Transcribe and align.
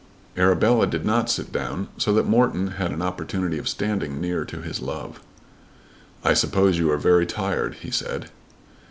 Arabella 0.35 0.87
did 0.87 1.05
not 1.05 1.29
sit 1.29 1.51
down, 1.51 1.87
so 1.95 2.11
that 2.11 2.25
Morton 2.27 2.69
had 2.81 2.89
an 2.91 3.03
opportunity 3.03 3.59
of 3.59 3.69
standing 3.69 4.19
near 4.19 4.45
to 4.45 4.63
his 4.63 4.79
love. 4.81 5.19
"I 6.23 6.33
suppose 6.33 6.79
you 6.79 6.89
are 6.89 6.97
very 6.97 7.27
tired," 7.27 7.75
he 7.75 7.91
said. 7.91 8.31